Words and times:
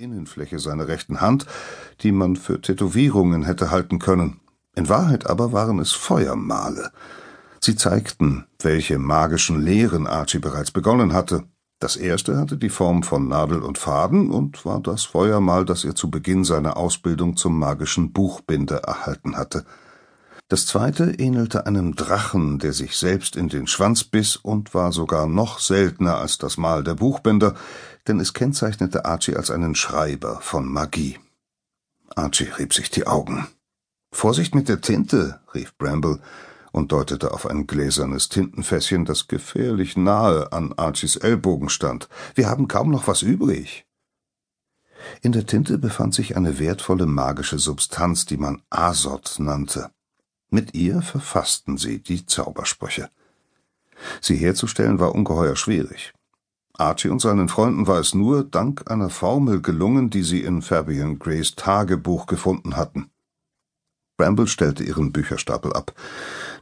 Innenfläche 0.00 0.58
seiner 0.58 0.88
rechten 0.88 1.20
Hand, 1.20 1.46
die 2.00 2.10
man 2.10 2.36
für 2.36 2.60
Tätowierungen 2.60 3.44
hätte 3.44 3.70
halten 3.70 3.98
können. 3.98 4.40
In 4.74 4.88
Wahrheit 4.88 5.28
aber 5.28 5.52
waren 5.52 5.78
es 5.78 5.92
Feuermale. 5.92 6.90
Sie 7.60 7.76
zeigten, 7.76 8.46
welche 8.62 8.98
magischen 8.98 9.60
Lehren 9.60 10.06
Archie 10.06 10.38
bereits 10.38 10.70
begonnen 10.70 11.12
hatte. 11.12 11.44
Das 11.80 11.96
erste 11.96 12.38
hatte 12.38 12.56
die 12.56 12.70
Form 12.70 13.02
von 13.02 13.28
Nadel 13.28 13.62
und 13.62 13.76
Faden 13.76 14.30
und 14.30 14.64
war 14.64 14.80
das 14.80 15.04
Feuermal, 15.04 15.66
das 15.66 15.84
er 15.84 15.94
zu 15.94 16.10
Beginn 16.10 16.44
seiner 16.44 16.76
Ausbildung 16.78 17.36
zum 17.36 17.58
magischen 17.58 18.12
Buchbinder 18.12 18.78
erhalten 18.78 19.36
hatte. 19.36 19.64
Das 20.50 20.66
zweite 20.66 21.12
ähnelte 21.12 21.66
einem 21.66 21.94
Drachen, 21.94 22.58
der 22.58 22.72
sich 22.72 22.96
selbst 22.96 23.36
in 23.36 23.48
den 23.48 23.68
Schwanz 23.68 24.02
biss 24.02 24.34
und 24.34 24.74
war 24.74 24.90
sogar 24.90 25.28
noch 25.28 25.60
seltener 25.60 26.16
als 26.16 26.38
das 26.38 26.56
Mal 26.56 26.82
der 26.82 26.96
Buchbinder, 26.96 27.54
denn 28.08 28.18
es 28.18 28.34
kennzeichnete 28.34 29.04
Archie 29.04 29.36
als 29.36 29.52
einen 29.52 29.76
Schreiber 29.76 30.40
von 30.40 30.66
Magie. 30.66 31.20
Archie 32.16 32.48
rieb 32.58 32.74
sich 32.74 32.90
die 32.90 33.06
Augen. 33.06 33.46
Vorsicht 34.10 34.56
mit 34.56 34.68
der 34.68 34.80
Tinte, 34.80 35.38
rief 35.54 35.78
Bramble 35.78 36.18
und 36.72 36.90
deutete 36.90 37.30
auf 37.32 37.46
ein 37.46 37.68
gläsernes 37.68 38.28
Tintenfässchen, 38.28 39.04
das 39.04 39.28
gefährlich 39.28 39.96
nahe 39.96 40.52
an 40.52 40.72
Archies 40.72 41.14
Ellbogen 41.14 41.68
stand. 41.68 42.08
Wir 42.34 42.48
haben 42.48 42.66
kaum 42.66 42.90
noch 42.90 43.06
was 43.06 43.22
übrig. 43.22 43.86
In 45.22 45.30
der 45.30 45.46
Tinte 45.46 45.78
befand 45.78 46.12
sich 46.12 46.36
eine 46.36 46.58
wertvolle 46.58 47.06
magische 47.06 47.60
Substanz, 47.60 48.26
die 48.26 48.36
man 48.36 48.62
Azot 48.68 49.36
nannte. 49.38 49.92
Mit 50.50 50.74
ihr 50.74 51.00
verfassten 51.00 51.78
sie 51.78 52.02
die 52.02 52.26
Zaubersprüche. 52.26 53.08
Sie 54.20 54.36
herzustellen 54.36 54.98
war 54.98 55.14
ungeheuer 55.14 55.54
schwierig. 55.54 56.12
Archie 56.76 57.08
und 57.08 57.20
seinen 57.20 57.48
Freunden 57.48 57.86
war 57.86 58.00
es 58.00 58.14
nur 58.14 58.42
dank 58.42 58.90
einer 58.90 59.10
Formel 59.10 59.62
gelungen, 59.62 60.10
die 60.10 60.22
sie 60.22 60.42
in 60.42 60.62
Fabian 60.62 61.18
Grays 61.18 61.54
Tagebuch 61.54 62.26
gefunden 62.26 62.76
hatten. 62.76 63.10
Bramble 64.16 64.48
stellte 64.48 64.82
ihren 64.82 65.12
Bücherstapel 65.12 65.72
ab. 65.72 65.94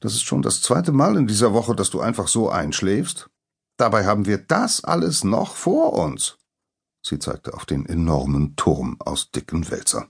Das 0.00 0.14
ist 0.14 0.22
schon 0.22 0.42
das 0.42 0.62
zweite 0.62 0.92
Mal 0.92 1.16
in 1.16 1.26
dieser 1.26 1.54
Woche, 1.54 1.74
dass 1.76 1.90
du 1.90 2.00
einfach 2.00 2.28
so 2.28 2.50
einschläfst. 2.50 3.30
Dabei 3.76 4.04
haben 4.04 4.26
wir 4.26 4.38
das 4.38 4.82
alles 4.82 5.22
noch 5.22 5.54
vor 5.54 5.92
uns. 5.92 6.38
Sie 7.02 7.18
zeigte 7.18 7.54
auf 7.54 7.66
den 7.66 7.86
enormen 7.86 8.56
Turm 8.56 8.96
aus 8.98 9.30
dicken 9.30 9.70
Wälzern. 9.70 10.08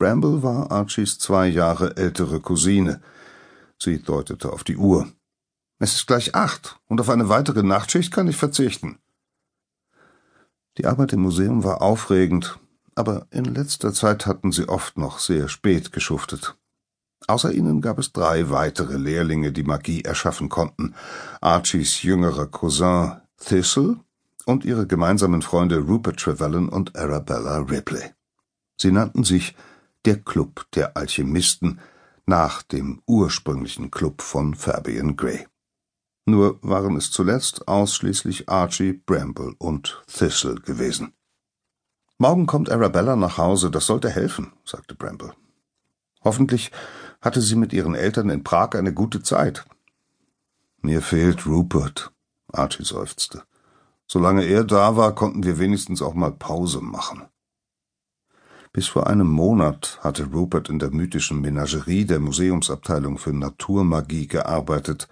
Bramble 0.00 0.42
war 0.42 0.72
Archies 0.72 1.18
zwei 1.18 1.46
Jahre 1.46 1.98
ältere 1.98 2.40
Cousine. 2.40 3.02
Sie 3.78 4.02
deutete 4.02 4.50
auf 4.50 4.64
die 4.64 4.78
Uhr. 4.78 5.06
Es 5.78 5.94
ist 5.94 6.06
gleich 6.06 6.34
acht, 6.34 6.80
und 6.88 7.02
auf 7.02 7.10
eine 7.10 7.28
weitere 7.28 7.62
Nachtschicht 7.62 8.10
kann 8.10 8.26
ich 8.26 8.38
verzichten. 8.38 8.98
Die 10.78 10.86
Arbeit 10.86 11.12
im 11.12 11.20
Museum 11.20 11.64
war 11.64 11.82
aufregend, 11.82 12.58
aber 12.94 13.26
in 13.30 13.44
letzter 13.44 13.92
Zeit 13.92 14.24
hatten 14.24 14.52
sie 14.52 14.70
oft 14.70 14.96
noch 14.96 15.18
sehr 15.18 15.48
spät 15.48 15.92
geschuftet. 15.92 16.56
Außer 17.26 17.52
ihnen 17.52 17.82
gab 17.82 17.98
es 17.98 18.14
drei 18.14 18.48
weitere 18.48 18.96
Lehrlinge, 18.96 19.52
die 19.52 19.64
Magie 19.64 20.00
erschaffen 20.00 20.48
konnten. 20.48 20.94
Archies 21.42 22.02
jüngerer 22.02 22.46
Cousin 22.46 23.20
Thistle 23.36 24.00
und 24.46 24.64
ihre 24.64 24.86
gemeinsamen 24.86 25.42
Freunde 25.42 25.78
Rupert 25.80 26.20
Trevelyan 26.20 26.70
und 26.70 26.96
Arabella 26.96 27.58
Ripley. 27.58 28.14
Sie 28.78 28.92
nannten 28.92 29.24
sich 29.24 29.54
der 30.04 30.20
Club 30.20 30.66
der 30.74 30.96
Alchemisten 30.96 31.80
nach 32.26 32.62
dem 32.62 33.02
ursprünglichen 33.06 33.90
Club 33.90 34.22
von 34.22 34.54
Fabian 34.54 35.16
Gray. 35.16 35.46
Nur 36.26 36.58
waren 36.62 36.96
es 36.96 37.10
zuletzt 37.10 37.66
ausschließlich 37.66 38.48
Archie, 38.48 38.92
Bramble 38.92 39.54
und 39.58 40.02
Thistle 40.06 40.56
gewesen. 40.56 41.12
Morgen 42.18 42.46
kommt 42.46 42.70
Arabella 42.70 43.16
nach 43.16 43.38
Hause, 43.38 43.70
das 43.70 43.86
sollte 43.86 44.10
helfen, 44.10 44.52
sagte 44.64 44.94
Bramble. 44.94 45.32
Hoffentlich 46.22 46.70
hatte 47.20 47.40
sie 47.40 47.56
mit 47.56 47.72
ihren 47.72 47.94
Eltern 47.94 48.30
in 48.30 48.44
Prag 48.44 48.74
eine 48.74 48.92
gute 48.92 49.22
Zeit. 49.22 49.64
Mir 50.82 51.02
fehlt 51.02 51.46
Rupert, 51.46 52.12
Archie 52.52 52.84
seufzte. 52.84 53.42
Solange 54.06 54.44
er 54.44 54.64
da 54.64 54.96
war, 54.96 55.14
konnten 55.14 55.44
wir 55.44 55.58
wenigstens 55.58 56.02
auch 56.02 56.14
mal 56.14 56.32
Pause 56.32 56.80
machen. 56.80 57.22
Bis 58.72 58.86
vor 58.86 59.08
einem 59.08 59.28
Monat 59.28 59.98
hatte 60.02 60.26
Rupert 60.26 60.68
in 60.68 60.78
der 60.78 60.90
mythischen 60.90 61.40
Menagerie 61.40 62.04
der 62.04 62.20
Museumsabteilung 62.20 63.18
für 63.18 63.32
Naturmagie 63.32 64.28
gearbeitet, 64.28 65.08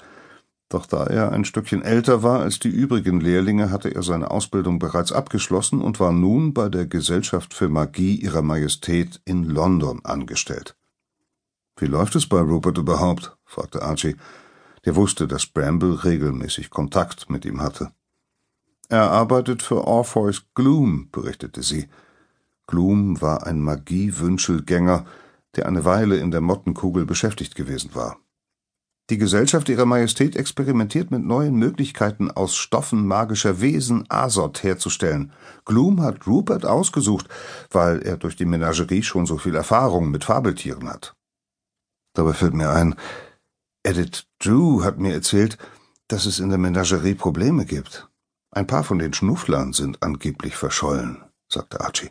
doch 0.69 0.84
da 0.84 1.06
er 1.06 1.32
ein 1.32 1.46
Stückchen 1.46 1.82
älter 1.82 2.22
war 2.22 2.41
als 2.41 2.58
die 2.58 2.69
übrigen 2.69 3.20
Lehrlinge, 3.20 3.70
hatte 3.70 3.94
er 3.94 4.02
seine 4.02 4.30
Ausbildung 4.30 4.78
bereits 4.78 5.12
abgeschlossen 5.12 5.80
und 5.80 5.98
war 5.98 6.12
nun 6.12 6.52
bei 6.52 6.69
der 6.69 6.86
Gesellschaft 6.86 7.54
für 7.54 7.70
Magie 7.70 8.16
ihrer 8.16 8.42
Majestät 8.42 9.20
in 9.24 9.44
London 9.44 10.04
angestellt. 10.04 10.76
Wie 11.78 11.86
läuft 11.86 12.16
es 12.16 12.28
bei 12.28 12.40
Rupert 12.40 12.76
überhaupt? 12.76 13.36
fragte 13.44 13.82
Archie, 13.82 14.16
der 14.84 14.94
wusste, 14.94 15.26
dass 15.26 15.46
Bramble 15.46 16.04
regelmäßig 16.04 16.70
Kontakt 16.70 17.30
mit 17.30 17.46
ihm 17.46 17.62
hatte. 17.62 17.92
Er 18.90 19.10
arbeitet 19.10 19.62
für 19.62 19.86
Orpheus 19.86 20.44
Gloom, 20.54 21.08
berichtete 21.10 21.62
sie. 21.62 21.88
Gloom 22.69 23.21
war 23.21 23.47
ein 23.47 23.61
Magiewünschelgänger, 23.61 25.06
der 25.56 25.67
eine 25.67 25.84
Weile 25.84 26.19
in 26.19 26.31
der 26.31 26.43
Mottenkugel 26.43 27.06
beschäftigt 27.06 27.55
gewesen 27.55 27.95
war. 27.95 28.19
Die 29.11 29.17
Gesellschaft 29.17 29.71
Ihrer 29.71 29.87
Majestät 29.87 30.37
experimentiert 30.37 31.11
mit 31.11 31.25
neuen 31.25 31.55
Möglichkeiten, 31.55 32.31
aus 32.31 32.55
Stoffen 32.56 33.06
magischer 33.06 33.62
Wesen 33.62 34.05
Azot 34.11 34.62
herzustellen. 34.62 35.33
Gloom 35.65 36.03
hat 36.03 36.27
Rupert 36.27 36.67
ausgesucht, 36.67 37.27
weil 37.71 38.03
er 38.03 38.19
durch 38.19 38.37
die 38.37 38.45
Menagerie 38.45 39.03
schon 39.03 39.25
so 39.25 39.39
viel 39.39 39.55
Erfahrung 39.55 40.11
mit 40.11 40.25
Fabeltieren 40.25 40.91
hat. 40.91 41.17
Dabei 42.12 42.35
fällt 42.35 42.53
mir 42.53 42.71
ein, 42.71 42.97
Edith 43.83 44.27
Drew 44.41 44.85
hat 44.85 44.99
mir 44.99 45.15
erzählt, 45.15 45.56
dass 46.09 46.27
es 46.27 46.39
in 46.39 46.50
der 46.50 46.59
Menagerie 46.59 47.15
Probleme 47.15 47.65
gibt. 47.65 48.11
Ein 48.50 48.67
paar 48.67 48.85
von 48.85 48.99
den 48.99 49.15
Schnufflern 49.15 49.73
sind 49.73 50.03
angeblich 50.03 50.56
verschollen, 50.56 51.23
sagte 51.49 51.81
Archie. 51.81 52.11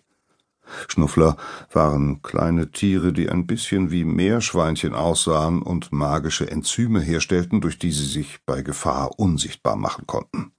Schnuffler 0.87 1.37
waren 1.71 2.21
kleine 2.21 2.71
Tiere, 2.71 3.13
die 3.13 3.29
ein 3.29 3.47
bisschen 3.47 3.91
wie 3.91 4.05
Meerschweinchen 4.05 4.93
aussahen 4.93 5.61
und 5.61 5.91
magische 5.91 6.49
Enzyme 6.49 6.99
herstellten, 6.99 7.61
durch 7.61 7.79
die 7.79 7.91
sie 7.91 8.05
sich 8.05 8.39
bei 8.45 8.61
Gefahr 8.61 9.19
unsichtbar 9.19 9.75
machen 9.75 10.05
konnten. 10.07 10.51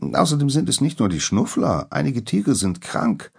Außerdem 0.00 0.50
sind 0.50 0.68
es 0.68 0.80
nicht 0.80 1.00
nur 1.00 1.08
die 1.08 1.20
Schnuffler, 1.20 1.88
einige 1.90 2.24
Tiere 2.24 2.54
sind 2.54 2.80
krank. 2.80 3.32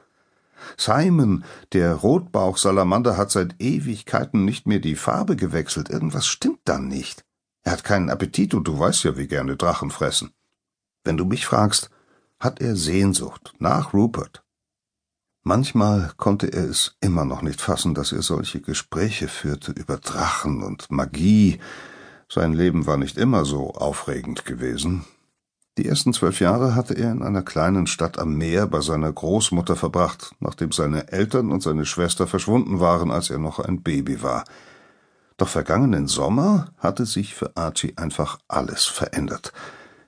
Simon, 0.78 1.46
der 1.74 1.94
Rotbauchsalamander, 1.94 3.16
hat 3.18 3.32
seit 3.32 3.56
Ewigkeiten 3.60 4.44
nicht 4.46 4.68
mehr 4.68 4.80
die 4.80 4.96
Farbe 4.96 5.36
gewechselt. 5.36 5.90
Irgendwas 5.90 6.28
stimmt 6.28 6.60
dann 6.66 6.88
nicht. 6.88 7.24
Er 7.64 7.74
hat 7.74 7.84
keinen 7.84 8.10
Appetit 8.10 8.54
und 8.54 8.68
du 8.68 8.78
weißt 8.78 9.04
ja, 9.06 9.18
wie 9.18 9.28
gerne 9.28 9.56
Drachen 9.56 9.90
fressen. 9.90 10.32
Wenn 11.04 11.18
du 11.18 11.26
mich 11.26 11.46
fragst, 11.46 11.90
hat 12.40 12.62
er 12.62 12.76
Sehnsucht 12.76 13.54
nach 13.60 13.94
Rupert. 13.94 14.44
Manchmal 15.44 16.12
konnte 16.18 16.48
er 16.48 16.66
es 16.66 16.96
immer 17.02 17.26
noch 17.26 17.42
nicht 17.42 17.62
fassen, 17.62 17.94
dass 17.94 18.12
er 18.12 18.22
solche 18.22 18.62
Gespräche 18.62 19.28
führte 19.28 19.72
über 19.72 19.98
Drachen 19.98 20.64
und 20.64 20.92
Magie. 20.92 21.60
Sein 22.28 22.54
Leben 22.54 22.86
war 22.86 22.98
nicht 22.98 23.18
immer 23.18 23.46
so 23.46 23.72
aufregend 23.72 24.46
gewesen. 24.46 25.06
Die 25.78 25.88
ersten 25.88 26.12
zwölf 26.12 26.42
Jahre 26.42 26.76
hatte 26.76 26.94
er 26.94 27.10
in 27.12 27.24
einer 27.24 27.42
kleinen 27.42 27.88
Stadt 27.88 28.20
am 28.20 28.36
Meer 28.36 28.68
bei 28.68 28.82
seiner 28.82 29.12
Großmutter 29.14 29.78
verbracht, 29.78 30.36
nachdem 30.42 30.74
seine 30.74 31.10
Eltern 31.14 31.52
und 31.52 31.64
seine 31.64 31.86
Schwester 31.86 32.28
verschwunden 32.28 32.82
waren, 32.82 33.12
als 33.12 33.30
er 33.30 33.38
noch 33.38 33.60
ein 33.60 33.82
Baby 33.82 34.22
war. 34.22 34.44
Doch 35.38 35.48
vergangenen 35.48 36.08
Sommer 36.08 36.74
hatte 36.80 37.06
sich 37.06 37.34
für 37.34 37.56
Archie 37.56 37.94
einfach 37.96 38.40
alles 38.50 38.84
verändert. 38.86 39.54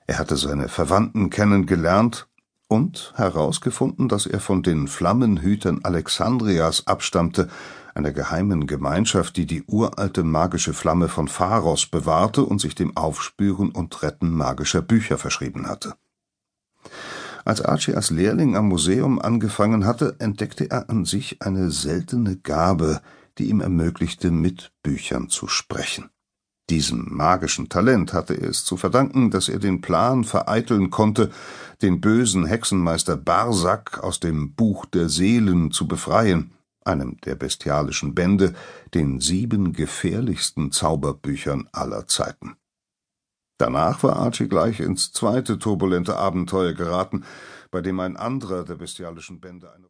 Er 0.06 0.18
hatte 0.18 0.36
seine 0.36 0.68
Verwandten 0.68 1.30
kennengelernt 1.30 2.28
und 2.72 3.12
herausgefunden, 3.16 4.08
dass 4.08 4.24
er 4.24 4.40
von 4.40 4.62
den 4.62 4.88
Flammenhütern 4.88 5.80
Alexandrias 5.82 6.86
abstammte, 6.86 7.50
einer 7.94 8.12
geheimen 8.12 8.66
Gemeinschaft, 8.66 9.36
die 9.36 9.44
die 9.44 9.62
uralte 9.66 10.22
magische 10.22 10.72
Flamme 10.72 11.10
von 11.10 11.28
Pharos 11.28 11.84
bewahrte 11.84 12.44
und 12.44 12.62
sich 12.62 12.74
dem 12.74 12.96
Aufspüren 12.96 13.72
und 13.72 14.02
Retten 14.02 14.30
magischer 14.30 14.80
Bücher 14.80 15.18
verschrieben 15.18 15.68
hatte. 15.68 15.96
Als 17.44 17.60
Archie 17.60 17.94
als 17.94 18.08
Lehrling 18.08 18.56
am 18.56 18.68
Museum 18.68 19.20
angefangen 19.20 19.84
hatte, 19.84 20.16
entdeckte 20.18 20.70
er 20.70 20.88
an 20.88 21.04
sich 21.04 21.42
eine 21.42 21.70
seltene 21.70 22.38
Gabe, 22.38 23.02
die 23.36 23.50
ihm 23.50 23.60
ermöglichte, 23.60 24.30
mit 24.30 24.72
Büchern 24.82 25.28
zu 25.28 25.46
sprechen. 25.46 26.08
Diesem 26.70 27.14
magischen 27.14 27.68
Talent 27.68 28.12
hatte 28.12 28.34
er 28.34 28.50
es 28.50 28.64
zu 28.64 28.76
verdanken, 28.76 29.30
dass 29.30 29.48
er 29.48 29.58
den 29.58 29.80
Plan 29.80 30.24
vereiteln 30.24 30.90
konnte, 30.90 31.30
den 31.82 32.00
bösen 32.00 32.46
Hexenmeister 32.46 33.16
Barsak 33.16 34.02
aus 34.02 34.20
dem 34.20 34.54
Buch 34.54 34.86
der 34.86 35.08
Seelen 35.08 35.72
zu 35.72 35.88
befreien, 35.88 36.52
einem 36.84 37.18
der 37.22 37.34
bestialischen 37.34 38.14
Bände, 38.14 38.54
den 38.94 39.20
sieben 39.20 39.72
gefährlichsten 39.72 40.72
Zauberbüchern 40.72 41.68
aller 41.72 42.06
Zeiten. 42.06 42.56
Danach 43.58 44.02
war 44.02 44.16
Archie 44.16 44.48
gleich 44.48 44.80
ins 44.80 45.12
zweite 45.12 45.58
turbulente 45.58 46.16
Abenteuer 46.16 46.72
geraten, 46.72 47.24
bei 47.70 47.80
dem 47.80 48.00
ein 48.00 48.16
anderer 48.16 48.64
der 48.64 48.74
bestialischen 48.74 49.40
Bände 49.40 49.72
eine 49.72 49.80